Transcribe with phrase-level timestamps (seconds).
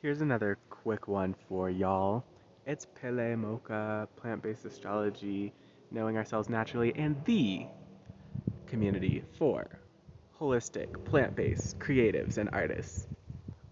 [0.00, 2.22] Here's another quick one for y'all.
[2.66, 5.52] It's Pele Mocha, plant based astrology,
[5.90, 7.66] knowing ourselves naturally, and the
[8.68, 9.66] community for
[10.38, 13.08] holistic, plant based creatives and artists.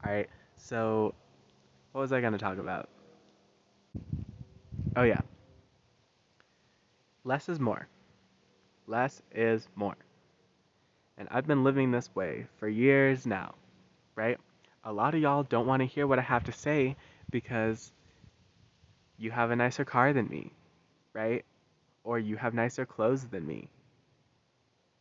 [0.04, 1.14] Alright, so
[1.92, 2.88] what was I going to talk about?
[4.96, 5.20] Oh, yeah.
[7.22, 7.86] Less is more.
[8.88, 9.96] Less is more.
[11.18, 13.54] And I've been living this way for years now,
[14.16, 14.38] right?
[14.88, 16.94] A lot of y'all don't want to hear what I have to say
[17.28, 17.90] because
[19.18, 20.52] you have a nicer car than me,
[21.12, 21.44] right?
[22.04, 23.68] Or you have nicer clothes than me.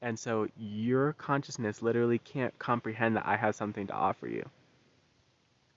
[0.01, 4.49] And so your consciousness literally can't comprehend that I have something to offer you.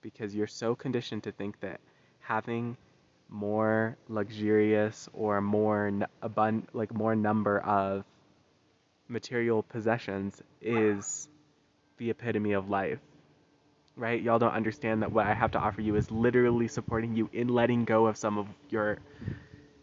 [0.01, 1.79] Because you're so conditioned to think that
[2.19, 2.77] having
[3.29, 5.91] more luxurious or more
[6.23, 8.03] abund like more number of
[9.07, 11.29] material possessions is
[11.97, 12.99] the epitome of life
[13.99, 17.29] right y'all don't understand that what i have to offer you is literally supporting you
[17.33, 18.97] in letting go of some of your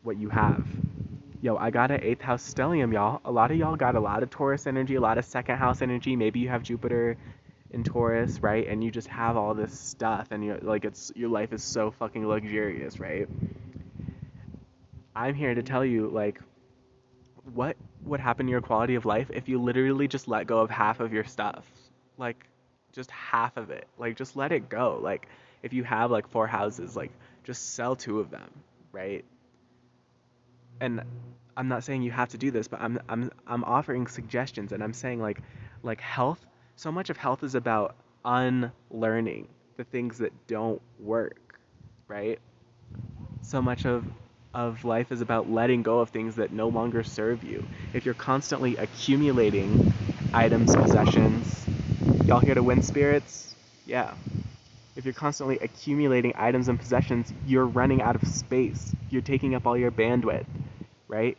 [0.02, 0.66] what you have
[1.42, 4.22] yo i got an eighth house stellium y'all a lot of y'all got a lot
[4.22, 7.16] of taurus energy a lot of second house energy maybe you have jupiter
[7.70, 8.66] in Taurus, right?
[8.66, 11.90] And you just have all this stuff and you're like it's your life is so
[11.90, 13.28] fucking luxurious, right?
[15.14, 16.40] I'm here to tell you like
[17.54, 20.70] what would happen to your quality of life if you literally just let go of
[20.70, 21.70] half of your stuff.
[22.18, 22.46] Like
[22.96, 23.86] just half of it.
[23.98, 24.98] Like just let it go.
[25.02, 25.28] Like
[25.62, 27.12] if you have like four houses, like
[27.44, 28.50] just sell two of them,
[28.92, 29.24] right?
[30.80, 31.02] And
[31.56, 34.82] I'm not saying you have to do this, but I'm I'm I'm offering suggestions and
[34.82, 35.40] I'm saying like
[35.82, 36.44] like health
[36.76, 41.58] so much of health is about unlearning the things that don't work,
[42.08, 42.40] right?
[43.42, 44.04] So much of
[44.54, 47.68] of life is about letting go of things that no longer serve you.
[47.92, 49.86] If you're constantly accumulating
[50.34, 51.68] items, possessions,
[52.26, 53.54] y'all here to win spirits?
[53.86, 54.12] Yeah.
[54.96, 58.92] If you're constantly accumulating items and possessions, you're running out of space.
[59.10, 60.46] You're taking up all your bandwidth,
[61.06, 61.38] right?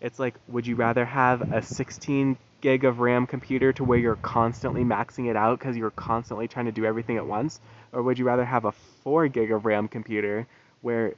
[0.00, 4.14] It's like, would you rather have a 16 gig of RAM computer to where you're
[4.16, 7.60] constantly maxing it out because you're constantly trying to do everything at once?
[7.92, 10.46] Or would you rather have a 4 gig of RAM computer
[10.80, 11.14] where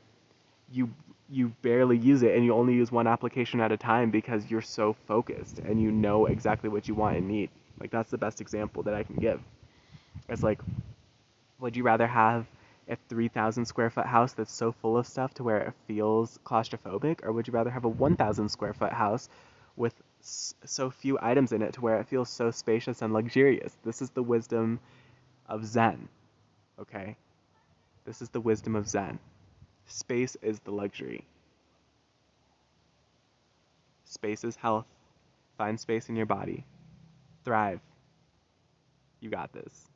[0.72, 0.88] you
[1.30, 4.60] you barely use it and you only use one application at a time because you're
[4.60, 7.50] so focused and you know exactly what you want and need?
[7.78, 9.40] Like that's the best example that I can give.
[10.28, 10.60] It's like
[11.60, 12.46] would you rather have
[12.88, 17.20] a 3000 square foot house that's so full of stuff to where it feels claustrophobic
[17.22, 19.28] or would you rather have a 1000 square foot house
[19.76, 23.76] with so few items in it to where it feels so spacious and luxurious.
[23.84, 24.80] This is the wisdom
[25.48, 26.08] of Zen.
[26.78, 27.16] Okay?
[28.04, 29.18] This is the wisdom of Zen.
[29.90, 31.26] Space is the luxury.
[34.04, 34.86] Space is health.
[35.58, 36.64] Find space in your body.
[37.44, 37.80] Thrive.
[39.20, 39.88] You got this.